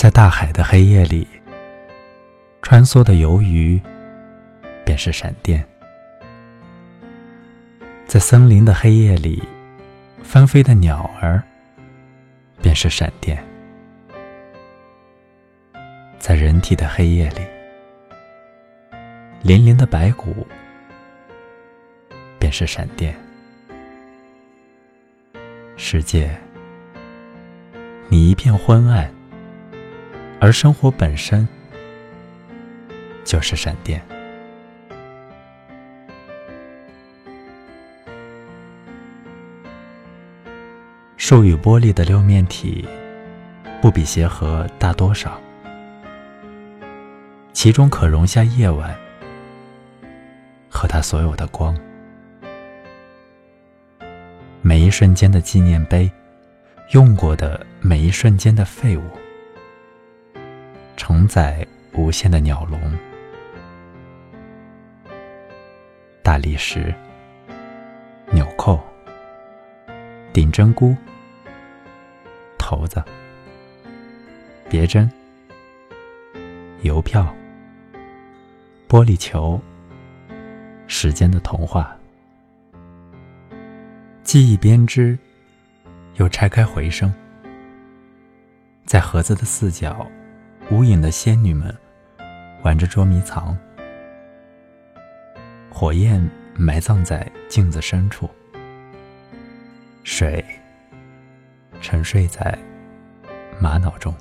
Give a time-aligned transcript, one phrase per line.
[0.00, 1.28] 在大海的黑夜里，
[2.62, 3.78] 穿梭的游鱼
[4.82, 5.60] 便是闪电；
[8.06, 9.42] 在森林的黑夜里，
[10.22, 11.42] 翻飞的鸟儿
[12.62, 13.36] 便是闪电；
[16.18, 17.42] 在人体的黑夜里，
[19.44, 20.46] 粼粼的白骨
[22.38, 23.14] 便是闪电。
[25.76, 26.34] 世界，
[28.08, 29.19] 你一片昏暗。
[30.40, 31.46] 而生活本身
[33.24, 34.02] 就是闪电。
[41.18, 42.88] 树与玻璃的六面体，
[43.82, 45.38] 不比鞋盒大多少，
[47.52, 48.96] 其中可容下夜晚
[50.70, 51.78] 和它所有的光。
[54.62, 56.10] 每一瞬间的纪念碑，
[56.92, 59.02] 用过的每一瞬间的废物。
[61.00, 62.78] 承载无限的鸟笼，
[66.22, 66.94] 大理石、
[68.30, 68.78] 纽扣、
[70.30, 70.94] 顶针菇、
[72.58, 73.02] 头子、
[74.68, 75.10] 别针、
[76.82, 77.34] 邮票、
[78.86, 79.58] 玻璃球、
[80.86, 81.96] 时间的童话、
[84.22, 85.18] 记忆编织，
[86.16, 87.10] 又拆开回声，
[88.84, 90.06] 在盒子的四角。
[90.70, 91.76] 无影的仙女们
[92.62, 93.56] 玩着捉迷藏，
[95.68, 98.30] 火焰埋葬在镜子深处，
[100.04, 100.44] 水
[101.80, 102.56] 沉睡在
[103.58, 104.14] 玛瑙中。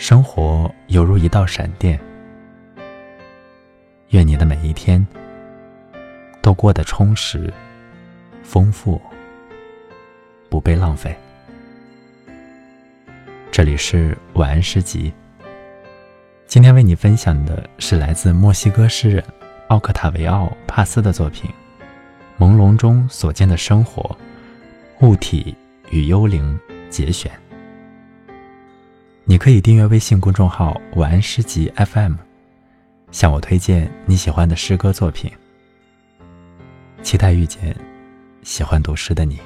[0.00, 2.00] 生活犹如一道闪电，
[4.08, 5.06] 愿你的每一天
[6.40, 7.52] 都过得充实、
[8.42, 8.98] 丰富，
[10.48, 11.14] 不被浪费。
[13.50, 15.12] 这里是晚安诗集，
[16.46, 19.22] 今天为你分享的是来自墨西哥诗人
[19.68, 21.50] 奥克塔维奥·帕斯的作品
[22.42, 24.16] 《朦胧中所见的生活：
[25.02, 25.54] 物体
[25.90, 27.30] 与幽灵》节选。
[29.30, 32.14] 你可以订阅微信公众号“晚安诗集 FM”，
[33.12, 35.30] 向我推荐你喜欢的诗歌作品。
[37.04, 37.72] 期待遇见
[38.42, 39.38] 喜欢读诗的你。